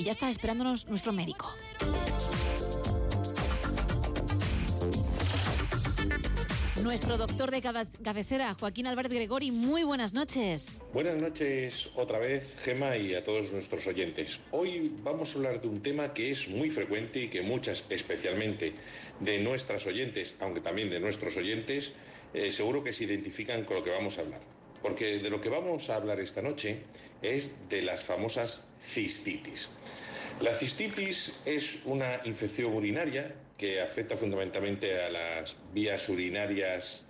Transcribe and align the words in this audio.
Y 0.00 0.04
ya 0.04 0.12
está 0.12 0.30
esperándonos 0.30 0.88
nuestro 0.88 1.12
médico. 1.12 1.46
Nuestro 6.82 7.18
doctor 7.18 7.50
de 7.50 7.60
cabecera, 8.02 8.56
Joaquín 8.58 8.86
Álvarez 8.86 9.12
Gregori, 9.12 9.50
muy 9.50 9.82
buenas 9.82 10.14
noches. 10.14 10.78
Buenas 10.94 11.20
noches 11.20 11.90
otra 11.96 12.18
vez, 12.18 12.56
Gema, 12.62 12.96
y 12.96 13.14
a 13.14 13.22
todos 13.22 13.52
nuestros 13.52 13.86
oyentes. 13.86 14.40
Hoy 14.52 14.90
vamos 15.02 15.34
a 15.34 15.36
hablar 15.36 15.60
de 15.60 15.68
un 15.68 15.82
tema 15.82 16.14
que 16.14 16.30
es 16.30 16.48
muy 16.48 16.70
frecuente 16.70 17.24
y 17.24 17.28
que 17.28 17.42
muchas, 17.42 17.84
especialmente 17.90 18.72
de 19.20 19.38
nuestras 19.38 19.86
oyentes, 19.86 20.34
aunque 20.40 20.62
también 20.62 20.88
de 20.88 20.98
nuestros 20.98 21.36
oyentes, 21.36 21.92
eh, 22.32 22.50
seguro 22.52 22.82
que 22.82 22.94
se 22.94 23.04
identifican 23.04 23.64
con 23.64 23.76
lo 23.76 23.84
que 23.84 23.90
vamos 23.90 24.16
a 24.16 24.22
hablar. 24.22 24.40
Porque 24.82 25.18
de 25.18 25.30
lo 25.30 25.40
que 25.40 25.48
vamos 25.48 25.90
a 25.90 25.96
hablar 25.96 26.20
esta 26.20 26.42
noche 26.42 26.78
es 27.22 27.50
de 27.68 27.82
las 27.82 28.02
famosas 28.02 28.66
cistitis. 28.82 29.68
La 30.40 30.54
cistitis 30.54 31.40
es 31.44 31.80
una 31.84 32.20
infección 32.24 32.72
urinaria 32.72 33.34
que 33.58 33.80
afecta 33.80 34.16
fundamentalmente 34.16 34.98
a 35.02 35.10
las 35.10 35.54
vías 35.74 36.08
urinarias 36.08 37.04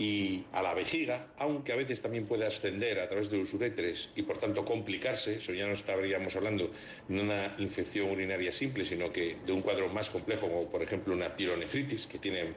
y 0.00 0.44
a 0.52 0.62
la 0.62 0.72
vejiga, 0.72 1.28
aunque 1.36 1.72
a 1.72 1.76
veces 1.76 2.00
también 2.00 2.26
puede 2.26 2.46
ascender 2.46 3.00
a 3.00 3.08
través 3.08 3.30
de 3.30 3.36
los 3.36 3.52
uréteres 3.52 4.10
y 4.16 4.22
por 4.22 4.38
tanto 4.38 4.64
complicarse, 4.64 5.36
eso 5.36 5.52
ya 5.52 5.66
no 5.66 5.74
estaríamos 5.74 6.34
hablando 6.36 6.70
de 7.06 7.20
una 7.20 7.54
infección 7.58 8.10
urinaria 8.10 8.52
simple, 8.52 8.86
sino 8.86 9.12
que 9.12 9.36
de 9.44 9.52
un 9.52 9.60
cuadro 9.60 9.88
más 9.88 10.08
complejo 10.08 10.48
como 10.48 10.70
por 10.70 10.82
ejemplo 10.82 11.14
una 11.14 11.36
pielonefritis 11.36 12.06
que 12.06 12.18
tiene 12.18 12.54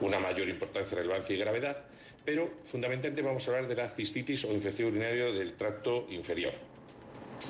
una 0.00 0.18
mayor 0.18 0.48
importancia, 0.48 0.96
relevancia 0.96 1.34
y 1.34 1.38
gravedad, 1.38 1.84
pero 2.28 2.50
fundamentalmente 2.62 3.22
vamos 3.22 3.48
a 3.48 3.52
hablar 3.52 3.68
de 3.68 3.74
la 3.74 3.88
cistitis 3.88 4.44
o 4.44 4.52
infección 4.52 4.90
urinaria 4.90 5.32
del 5.32 5.54
tracto 5.54 6.06
inferior. 6.10 6.52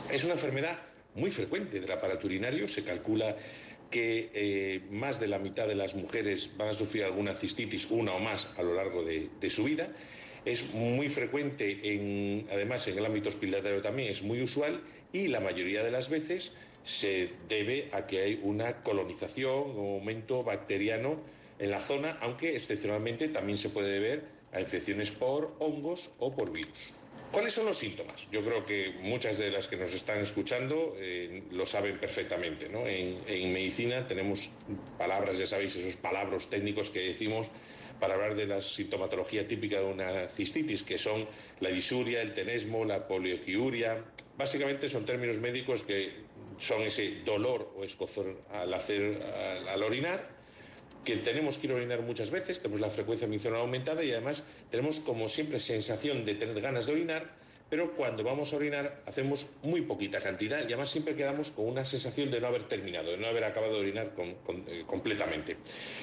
Es 0.09 0.23
una 0.23 0.35
enfermedad 0.35 0.79
muy 1.17 1.33
frecuente 1.33 1.81
del 1.81 1.91
aparato 1.91 2.29
urinario. 2.29 2.69
Se 2.69 2.85
calcula 2.85 3.35
que 3.91 4.31
eh, 4.33 4.83
más 4.93 5.19
de 5.19 5.27
la 5.27 5.41
mitad 5.41 5.67
de 5.67 5.75
las 5.75 5.97
mujeres 5.97 6.57
van 6.57 6.69
a 6.69 6.75
sufrir 6.75 7.03
alguna 7.03 7.35
cistitis, 7.35 7.91
una 7.91 8.12
o 8.12 8.20
más, 8.20 8.47
a 8.57 8.62
lo 8.62 8.73
largo 8.75 9.03
de, 9.03 9.51
su 9.51 9.65
vida. 9.65 9.89
Es 10.45 10.73
muy 10.73 11.09
frecuente, 11.09 11.81
en, 11.83 12.47
además 12.48 12.87
en 12.87 12.98
el 12.98 13.05
ámbito 13.05 13.31
hospitalario 13.31 13.83
también 13.83 14.13
es 14.13 14.23
muy 14.23 14.41
usual 14.41 14.81
y 15.13 15.27
la 15.27 15.41
mayoría 15.41 15.83
de 15.83 15.91
las 15.91 16.09
veces 16.09 16.53
se 16.85 17.31
debe 17.48 17.89
a 17.91 18.07
que 18.07 18.20
hay 18.20 18.41
una 18.45 18.85
colonización 18.85 19.75
o 19.77 19.95
aumento 19.97 20.45
bacteriano 20.45 21.20
en 21.59 21.73
la 21.73 21.81
zona, 21.81 22.17
aunque 22.20 22.55
excepcionalmente 22.55 23.27
también 23.27 23.59
se 23.59 23.70
puede 23.70 23.91
deber 23.91 24.38
a 24.53 24.61
infecciones 24.61 25.11
por 25.11 25.55
hongos 25.59 26.11
o 26.19 26.35
por 26.35 26.53
virus. 26.53 26.95
¿Cuáles 27.33 27.53
son 27.53 27.67
los 27.67 27.77
síntomas? 27.77 28.27
Yo 28.33 28.43
creo 28.43 28.65
que 28.65 28.95
muchas 29.03 29.37
de 29.37 29.51
las 29.51 29.69
que 29.69 29.77
nos 29.77 29.93
están 29.93 30.21
escuchando 30.21 30.97
eh, 30.99 31.43
lo 31.51 31.67
saben 31.67 31.99
perfectamente. 31.99 32.67
En, 32.67 33.53
medicina 33.53 34.07
tenemos 34.07 34.51
palabras, 34.97 35.39
ya 35.39 35.47
sabéis, 35.47 35.77
esos 35.77 35.97
palabras 35.97 36.49
técnicos 36.49 36.89
que 36.89 37.01
decimos 37.01 37.51
para 38.01 38.15
hablar 38.15 38.35
de 38.35 38.47
la 38.47 38.63
sintomatología 38.63 39.47
típica 39.47 39.81
de 39.81 39.85
una 39.85 40.29
cistitis, 40.29 40.83
que 40.83 40.97
son 40.97 41.27
la 41.61 41.69
disuria, 41.69 42.23
el 42.23 42.33
tenesmo, 42.33 42.87
la 42.87 43.07
polioquiuria. 43.07 44.03
Básicamente 44.39 44.89
son 44.89 45.05
términos 45.05 45.39
médicos 45.39 45.83
que 45.83 46.13
son 46.59 46.83
ese 46.83 47.23
dolor 47.27 47.75
o 47.77 47.85
escozor 47.85 48.41
al, 48.53 48.73
hacer, 48.73 49.23
al 49.69 49.83
orinar 49.83 50.38
que 51.05 51.17
tenemos 51.17 51.59
que 51.59 51.67
ir 51.67 51.73
a 51.73 51.77
orinar 51.77 52.03
muchas 52.03 52.31
veces, 52.31 52.61
tenemos 52.61 52.81
la 52.81 52.91
frecuencia 52.91 53.27
mencional 53.27 53.61
aumentada 53.61 54.05
y 54.05 54.11
además 54.11 54.45
tenemos 54.71 55.01
como 55.01 55.29
siempre 55.29 55.61
sensación 55.61 56.25
de 56.25 56.35
tener 56.35 56.61
ganas 56.61 56.87
de 56.87 56.93
orinar, 56.93 57.31
pero 57.71 57.93
cuando 57.95 58.25
vamos 58.25 58.53
a 58.53 58.57
orinar 58.57 59.03
hacemos 59.07 59.49
muy 59.63 59.83
poquita 59.83 60.21
cantidad 60.21 60.61
y 60.61 60.65
además 60.65 60.91
siempre 60.91 61.15
quedamos 61.15 61.51
con 61.51 61.67
una 61.67 61.85
sensación 61.85 62.31
de 62.31 62.41
no 62.41 62.47
haber 62.47 62.65
terminado, 62.65 63.11
de 63.11 63.19
no 63.19 63.27
haber 63.27 63.45
acabado 63.45 63.75
de 63.75 63.81
orinar 63.81 64.13
eh, 64.67 64.85
completamente. 64.87 65.57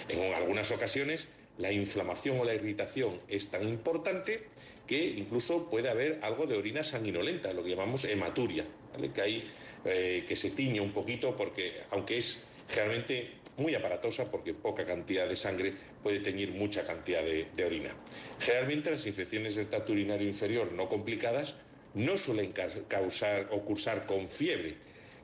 En 0.10 0.34
algunas 0.34 0.72
ocasiones 0.72 1.28
la 1.58 1.72
inflamación 1.72 2.40
o 2.40 2.46
la 2.46 2.54
irritación 2.54 3.20
es 3.28 3.50
tan 3.50 3.68
importante 3.68 4.44
que 4.88 5.04
incluso 5.04 5.70
puede 5.70 5.90
haber 5.90 6.20
algo 6.22 6.46
de 6.46 6.58
orina 6.58 6.84
sanguinolenta, 6.84 7.54
lo 7.54 7.64
que 7.64 7.72
llamamos 7.72 8.06
hematuria, 8.06 8.66
que, 9.14 9.22
hay, 9.22 9.44
eh, 9.86 10.26
que 10.28 10.36
se 10.36 10.52
tiñe 10.52 10.80
un 10.80 10.92
poquito 10.92 11.36
porque 11.36 11.82
aunque 11.90 12.18
es 12.18 12.42
generalmente 12.70 13.32
muy 13.58 13.76
aparatosa 13.76 14.30
porque 14.30 14.54
poca 14.54 14.86
cantidad 14.86 15.28
de 15.28 15.36
sangre 15.36 15.74
puede 16.04 16.20
teñir 16.20 16.52
mucha 16.52 16.86
cantidad 16.86 17.24
de, 17.24 17.66
orina. 17.66 17.96
Generalmente 18.40 18.92
las 18.92 19.06
infecciones 19.06 19.56
del 19.56 19.68
tracto 19.68 19.94
urinario 19.94 20.28
inferior 20.28 20.72
no 20.72 20.90
complicadas 20.90 21.56
no 21.94 22.18
suelen 22.18 22.52
causar 22.88 23.48
o 23.52 23.62
cursar 23.62 24.06
con 24.06 24.30
fiebre. 24.30 24.76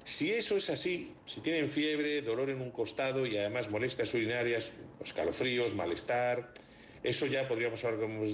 Si 0.06 0.31
eso 0.31 0.58
es 0.58 0.69
así, 0.69 1.14
si 1.25 1.42
tienen 1.42 1.69
fiebre, 1.69 2.22
dolor 2.22 2.50
en 2.50 2.62
un 2.62 2.72
costado 2.72 3.25
y 3.28 3.38
además 3.38 3.69
molestias 3.69 4.14
urinarias, 4.14 4.72
escalofríos, 5.03 5.75
malestar, 5.75 6.53
eso 7.03 7.25
ya 7.25 7.48
podríamos 7.48 7.84
hablar, 7.84 8.02
como 8.02 8.24
hemos 8.24 8.34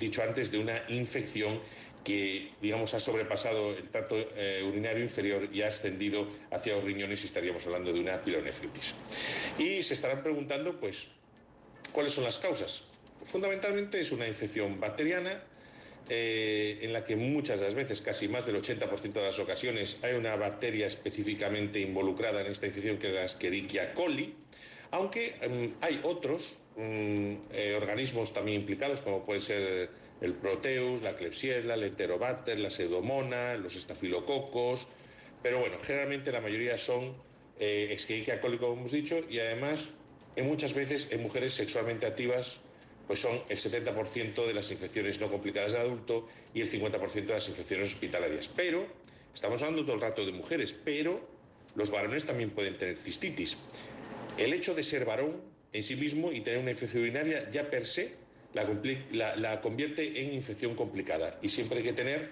dicho 0.00 0.22
antes, 0.22 0.50
de 0.50 0.58
una 0.58 0.82
infección 0.88 1.60
que, 2.04 2.52
digamos, 2.60 2.94
ha 2.94 3.00
sobrepasado 3.00 3.72
el 3.72 3.88
tracto 3.88 4.16
eh, 4.16 4.62
urinario 4.66 5.02
inferior 5.02 5.48
y 5.52 5.62
ha 5.62 5.68
ascendido 5.68 6.26
hacia 6.50 6.74
los 6.74 6.84
riñones 6.84 7.22
y 7.22 7.26
estaríamos 7.26 7.64
hablando 7.66 7.92
de 7.92 8.00
una 8.00 8.20
pilonefritis. 8.22 8.94
Y 9.58 9.82
se 9.82 9.94
estarán 9.94 10.22
preguntando, 10.22 10.78
pues, 10.78 11.08
¿cuáles 11.92 12.12
son 12.12 12.24
las 12.24 12.38
causas? 12.38 12.82
Fundamentalmente 13.24 14.00
es 14.00 14.12
una 14.12 14.26
infección 14.26 14.80
bacteriana, 14.80 15.42
eh, 16.10 16.78
en 16.80 16.94
la 16.94 17.04
que 17.04 17.16
muchas 17.16 17.60
de 17.60 17.66
las 17.66 17.74
veces, 17.74 18.00
casi 18.00 18.28
más 18.28 18.46
del 18.46 18.56
80% 18.56 19.12
de 19.12 19.26
las 19.26 19.38
ocasiones, 19.38 19.98
hay 20.02 20.14
una 20.14 20.36
bacteria 20.36 20.86
específicamente 20.86 21.80
involucrada 21.80 22.40
en 22.40 22.46
esta 22.46 22.66
infección 22.66 22.96
que 22.96 23.08
es 23.08 23.14
la 23.14 23.24
Escherichia 23.24 23.92
coli, 23.92 24.34
aunque 24.90 25.36
em, 25.42 25.74
hay 25.82 26.00
otros 26.02 26.60
mm, 26.78 27.34
eh, 27.52 27.74
organismos 27.76 28.32
también 28.32 28.60
implicados, 28.60 29.02
como 29.02 29.24
puede 29.24 29.40
ser 29.40 29.90
el 30.20 30.34
Proteus, 30.34 31.02
la 31.02 31.16
Klebsiella, 31.16 31.74
el 31.74 31.84
Enterobacter, 31.84 32.58
la 32.58 32.70
Pseudomonas, 32.70 33.58
los 33.58 33.76
estafilococos, 33.76 34.86
pero 35.42 35.60
bueno, 35.60 35.76
generalmente 35.82 36.32
la 36.32 36.40
mayoría 36.40 36.78
son 36.78 37.14
eh, 37.60 37.88
Escherichia 37.90 38.40
como 38.40 38.72
hemos 38.72 38.92
dicho, 38.92 39.22
y 39.28 39.38
además 39.38 39.90
en 40.36 40.46
muchas 40.46 40.72
veces 40.72 41.08
en 41.10 41.22
mujeres 41.22 41.54
sexualmente 41.54 42.06
activas 42.06 42.60
pues 43.08 43.20
son 43.20 43.40
el 43.48 43.56
70% 43.56 44.46
de 44.46 44.52
las 44.54 44.70
infecciones 44.70 45.18
no 45.18 45.30
complicadas 45.30 45.72
de 45.72 45.78
adulto 45.78 46.28
y 46.52 46.60
el 46.60 46.70
50% 46.70 47.24
de 47.24 47.34
las 47.34 47.48
infecciones 47.48 47.88
hospitalarias. 47.88 48.50
Pero, 48.54 48.86
estamos 49.34 49.62
hablando 49.62 49.82
todo 49.84 49.94
el 49.94 50.02
rato 50.02 50.26
de 50.26 50.32
mujeres, 50.32 50.76
pero 50.84 51.26
los 51.74 51.90
varones 51.90 52.26
también 52.26 52.50
pueden 52.50 52.76
tener 52.76 52.98
cistitis. 52.98 53.56
El 54.36 54.52
hecho 54.52 54.74
de 54.74 54.84
ser 54.84 55.06
varón 55.06 55.40
en 55.72 55.84
sí 55.84 55.96
mismo 55.96 56.32
y 56.32 56.40
tener 56.40 56.60
una 56.60 56.70
infección 56.70 57.02
urinaria 57.02 57.50
ya 57.50 57.70
per 57.70 57.86
se 57.86 58.12
la, 58.54 59.60
convierte 59.60 60.22
en 60.22 60.32
infección 60.32 60.74
complicada 60.74 61.38
y 61.42 61.48
siempre 61.48 61.78
hay 61.78 61.84
que 61.84 61.92
tener 61.92 62.30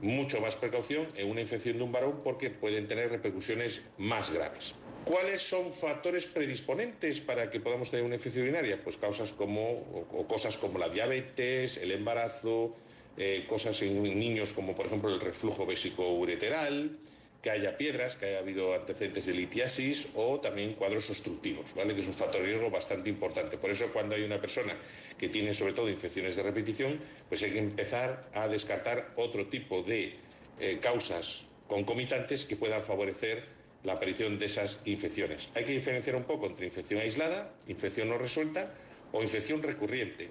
mucho 0.00 0.40
más 0.40 0.54
precaución 0.54 1.08
en 1.16 1.28
una 1.28 1.40
infección 1.40 1.78
de 1.78 1.82
un 1.82 1.90
varón 1.90 2.20
porque 2.22 2.50
pueden 2.50 2.86
tener 2.86 3.10
repercusiones 3.10 3.82
más 3.98 4.32
graves. 4.32 4.74
¿Cuáles 5.04 5.42
son 5.42 5.72
factores 5.72 6.26
predisponentes 6.26 7.20
para 7.20 7.50
que 7.50 7.58
podamos 7.58 7.90
tener 7.90 8.04
una 8.04 8.14
infección 8.14 8.44
urinaria? 8.44 8.80
Pues 8.82 8.96
causas 8.96 9.32
como, 9.32 9.72
o, 10.12 10.26
cosas 10.28 10.56
como 10.56 10.78
la 10.78 10.88
diabetes, 10.88 11.78
el 11.78 11.90
embarazo, 11.90 12.76
eh, 13.16 13.44
cosas 13.48 13.82
en 13.82 14.02
niños 14.02 14.52
como 14.52 14.76
por 14.76 14.86
ejemplo 14.86 15.12
el 15.12 15.20
reflujo 15.20 15.66
vésico 15.66 16.08
ureteral, 16.14 16.98
que 17.42 17.50
haya 17.50 17.76
piedras, 17.76 18.16
que 18.16 18.26
haya 18.26 18.38
habido 18.40 18.74
antecedentes 18.74 19.26
de 19.26 19.34
litiasis 19.34 20.08
o 20.14 20.40
también 20.40 20.74
cuadros 20.74 21.08
obstructivos, 21.08 21.72
¿vale? 21.74 21.94
que 21.94 22.00
es 22.00 22.06
un 22.06 22.14
factor 22.14 22.40
de 22.40 22.48
riesgo 22.48 22.70
bastante 22.70 23.10
importante. 23.10 23.56
Por 23.58 23.70
eso 23.70 23.92
cuando 23.92 24.16
hay 24.16 24.22
una 24.22 24.40
persona 24.40 24.74
que 25.16 25.28
tiene 25.28 25.54
sobre 25.54 25.72
todo 25.72 25.88
infecciones 25.88 26.34
de 26.36 26.42
repetición, 26.42 26.98
pues 27.28 27.42
hay 27.42 27.52
que 27.52 27.58
empezar 27.58 28.28
a 28.34 28.48
descartar 28.48 29.12
otro 29.16 29.46
tipo 29.46 29.82
de 29.82 30.16
eh, 30.58 30.78
causas 30.80 31.44
concomitantes 31.68 32.44
que 32.44 32.56
puedan 32.56 32.82
favorecer 32.84 33.44
la 33.84 33.92
aparición 33.92 34.38
de 34.38 34.46
esas 34.46 34.80
infecciones. 34.84 35.48
Hay 35.54 35.64
que 35.64 35.72
diferenciar 35.72 36.16
un 36.16 36.24
poco 36.24 36.46
entre 36.46 36.66
infección 36.66 37.00
aislada, 37.00 37.54
infección 37.68 38.08
no 38.08 38.18
resuelta 38.18 38.74
o 39.12 39.22
infección 39.22 39.62
recurriente, 39.62 40.30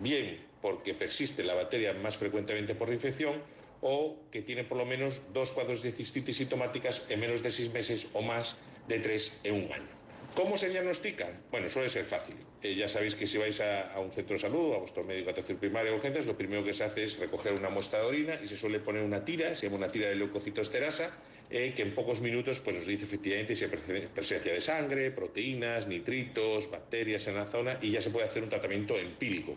bien 0.00 0.38
porque 0.60 0.94
persiste 0.94 1.42
la 1.42 1.54
bacteria 1.54 1.94
más 1.94 2.16
frecuentemente 2.16 2.74
por 2.74 2.88
la 2.88 2.94
infección 2.94 3.34
o 3.82 4.16
que 4.30 4.40
tiene 4.40 4.64
por 4.64 4.78
lo 4.78 4.86
menos 4.86 5.20
dos 5.34 5.52
cuadros 5.52 5.82
de 5.82 5.92
cistitis 5.92 6.36
sintomáticas 6.38 7.04
en 7.10 7.20
menos 7.20 7.42
de 7.42 7.52
seis 7.52 7.70
meses 7.72 8.06
o 8.14 8.22
más 8.22 8.56
de 8.88 8.98
tres 8.98 9.38
en 9.44 9.54
un 9.54 9.72
año. 9.72 10.02
¿Cómo 10.34 10.56
se 10.56 10.70
diagnostican? 10.70 11.28
Bueno, 11.50 11.68
suele 11.68 11.90
ser 11.90 12.06
fácil. 12.06 12.36
Eh, 12.62 12.74
ya 12.74 12.88
sabéis 12.88 13.14
que 13.14 13.26
si 13.26 13.36
vais 13.36 13.60
a, 13.60 14.00
un 14.00 14.10
centro 14.10 14.34
de 14.34 14.38
salud, 14.38 14.72
a 14.72 14.78
vuestro 14.78 15.04
médico 15.04 15.26
de 15.26 15.32
atención 15.32 15.58
primaria 15.58 15.92
o 15.92 15.96
urgencias, 15.96 16.24
lo 16.24 16.38
primero 16.38 16.64
que 16.64 16.72
se 16.72 16.84
hace 16.84 17.04
es 17.04 17.18
recoger 17.18 17.52
una 17.52 17.68
muestra 17.68 17.98
de 17.98 18.06
orina 18.06 18.40
y 18.42 18.48
se 18.48 18.56
suele 18.56 18.78
poner 18.78 19.02
una 19.02 19.22
tira, 19.26 19.54
se 19.54 19.66
llama 19.66 19.76
una 19.76 19.88
tira 19.88 20.08
de 20.08 20.14
leucocitosterasa, 20.14 21.10
eh, 21.50 21.74
que 21.76 21.82
en 21.82 21.94
pocos 21.94 22.22
minutos 22.22 22.60
pues, 22.60 22.76
nos 22.76 22.86
dice 22.86 23.04
efectivamente 23.04 23.54
si 23.54 23.64
hay 23.64 23.70
presencia 24.14 24.54
de 24.54 24.60
sangre, 24.62 25.10
proteínas, 25.10 25.86
nitritos, 25.86 26.70
bacterias 26.70 27.26
en 27.26 27.34
la 27.34 27.44
zona 27.44 27.78
y 27.82 27.90
ya 27.90 28.00
se 28.00 28.08
puede 28.08 28.24
hacer 28.24 28.42
un 28.42 28.48
tratamiento 28.48 28.96
empírico. 28.96 29.54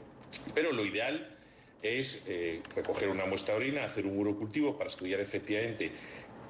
Pero 0.54 0.74
lo 0.74 0.86
ideal 0.86 1.35
es 1.88 2.22
eh, 2.28 2.62
recoger 2.76 3.10
una 3.10 3.26
muestra 3.26 3.54
de 3.56 3.62
orina, 3.62 3.86
hacer 3.86 4.06
un 4.06 4.18
urocultivo 4.18 4.78
para 4.78 4.90
estudiar 4.90 5.20
efectivamente 5.20 5.92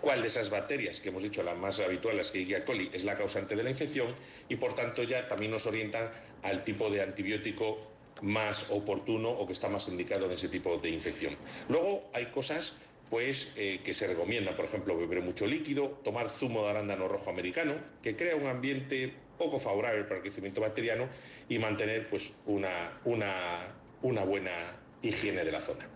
cuál 0.01 0.21
de 0.21 0.27
esas 0.27 0.49
bacterias 0.49 0.99
que 0.99 1.09
hemos 1.09 1.23
dicho, 1.23 1.41
las 1.43 1.57
más 1.57 1.79
habituales, 1.79 2.31
que 2.31 2.39
Escherichia 2.39 2.65
coli, 2.65 2.89
es 2.93 3.03
la 3.03 3.15
causante 3.15 3.55
de 3.55 3.63
la 3.63 3.69
infección 3.69 4.13
y 4.49 4.55
por 4.55 4.75
tanto 4.75 5.03
ya 5.03 5.27
también 5.27 5.51
nos 5.51 5.65
orientan 5.65 6.11
al 6.43 6.63
tipo 6.63 6.89
de 6.89 7.01
antibiótico 7.01 7.79
más 8.21 8.69
oportuno 8.69 9.29
o 9.29 9.45
que 9.45 9.53
está 9.53 9.67
más 9.67 9.87
indicado 9.89 10.25
en 10.25 10.33
ese 10.33 10.47
tipo 10.47 10.77
de 10.77 10.89
infección. 10.89 11.35
Luego 11.69 12.09
hay 12.13 12.27
cosas 12.27 12.73
pues 13.09 13.53
eh, 13.55 13.81
que 13.83 13.93
se 13.93 14.07
recomiendan, 14.07 14.55
por 14.55 14.65
ejemplo, 14.65 14.97
beber 14.97 15.21
mucho 15.21 15.45
líquido, 15.45 15.89
tomar 16.03 16.29
zumo 16.29 16.63
de 16.63 16.69
arándano 16.69 17.07
rojo 17.07 17.29
americano, 17.29 17.75
que 18.01 18.15
crea 18.15 18.35
un 18.35 18.47
ambiente 18.47 19.13
poco 19.37 19.59
favorable 19.59 20.03
para 20.03 20.17
el 20.17 20.21
crecimiento 20.21 20.61
bacteriano 20.61 21.07
y 21.49 21.59
mantener 21.59 22.07
pues 22.07 22.33
una, 22.45 22.99
una, 23.05 23.75
una 24.01 24.23
buena 24.23 24.75
higiene 25.07 25.43
de 25.43 25.51
la 25.51 25.61
zona. 25.61 25.87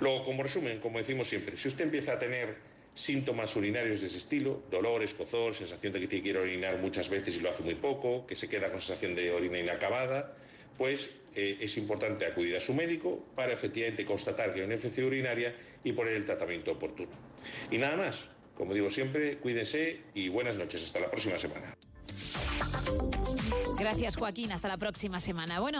Luego, 0.00 0.24
como 0.24 0.42
resumen, 0.42 0.80
como 0.80 0.98
decimos 0.98 1.28
siempre, 1.28 1.56
si 1.56 1.68
usted 1.68 1.84
empieza 1.84 2.14
a 2.14 2.18
tener 2.18 2.56
síntomas 2.94 3.54
urinarios 3.56 4.00
de 4.00 4.06
ese 4.08 4.18
estilo, 4.18 4.62
dolor, 4.70 5.02
escozor, 5.02 5.54
sensación 5.54 5.92
de 5.92 6.00
que 6.00 6.08
tiene 6.08 6.24
que 6.24 6.38
orinar 6.38 6.78
muchas 6.78 7.08
veces 7.08 7.36
y 7.36 7.40
lo 7.40 7.50
hace 7.50 7.62
muy 7.62 7.74
poco, 7.74 8.26
que 8.26 8.36
se 8.36 8.48
queda 8.48 8.70
con 8.70 8.80
sensación 8.80 9.14
de 9.14 9.32
orina 9.32 9.58
inacabada, 9.58 10.36
pues 10.76 11.10
eh, 11.34 11.58
es 11.60 11.76
importante 11.76 12.26
acudir 12.26 12.56
a 12.56 12.60
su 12.60 12.74
médico 12.74 13.24
para 13.34 13.52
efectivamente 13.52 14.04
constatar 14.04 14.52
que 14.52 14.60
hay 14.60 14.66
una 14.66 14.74
infección 14.74 15.06
urinaria 15.06 15.54
y 15.84 15.92
poner 15.92 16.14
el 16.14 16.24
tratamiento 16.26 16.72
oportuno. 16.72 17.12
Y 17.70 17.78
nada 17.78 17.96
más, 17.96 18.28
como 18.54 18.74
digo 18.74 18.90
siempre, 18.90 19.38
cuídense 19.38 20.00
y 20.14 20.28
buenas 20.28 20.58
noches. 20.58 20.82
Hasta 20.82 21.00
la 21.00 21.10
próxima 21.10 21.38
semana. 21.38 21.76
Gracias 23.78 24.16
Joaquín, 24.16 24.52
hasta 24.52 24.68
la 24.68 24.76
próxima 24.76 25.18
semana. 25.20 25.58
Bueno, 25.58 25.70